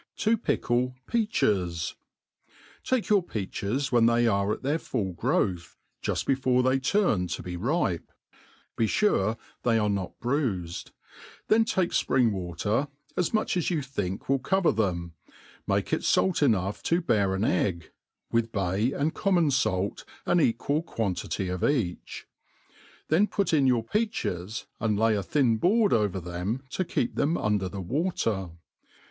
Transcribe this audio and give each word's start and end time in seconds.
TV 0.17 0.35
pkkli 0.57 0.95
Fiachis. 1.07 1.93
TAK£ 2.83 3.07
your 3.07 3.21
peaches 3.21 3.91
when 3.91 4.07
they 4.07 4.25
are 4.25 4.51
at 4.51 4.63
their 4.63 4.79
full 4.79 5.13
growth, 5.13 5.77
juft 6.01 6.25
before 6.25 6.63
they 6.63 6.79
turn 6.79 7.27
to 7.27 7.43
be 7.43 7.55
ripe; 7.55 8.11
be 8.75 8.87
fure 8.87 9.37
they 9.61 9.77
are 9.77 9.91
not 9.91 10.19
bruifpd; 10.19 10.89
then 11.49 11.63
take 11.63 11.91
fpring 11.91 12.31
water, 12.31 12.87
as 13.15 13.31
much 13.31 13.55
as 13.55 13.69
you 13.69 13.83
think 13.83 14.27
will 14.27 14.39
cover 14.39 14.71
them, 14.71 15.13
make 15.67 15.93
it 15.93 16.03
fait 16.03 16.41
enough 16.41 16.81
to 16.81 16.99
bear 16.99 17.35
an 17.35 17.43
egg, 17.43 17.91
^ith 18.33 18.51
bay 18.51 18.91
and 18.93 19.13
common 19.13 19.51
fait 19.51 20.03
an 20.25 20.41
equal 20.41 20.81
quantity 20.81 21.53
each; 21.69 22.25
then 23.09 23.27
put 23.27 23.53
in 23.53 23.67
your 23.67 23.83
peaches, 23.83 24.65
and 24.79 24.97
lay 24.97 25.15
a 25.15 25.21
thin 25.21 25.59
b^ard 25.59 25.93
over 25.93 26.19
them 26.19 26.63
to 26.71 26.83
keep 26.83 27.13
them 27.13 27.37
under 27.37 27.69
the 27.69 27.81
water. 27.81 28.49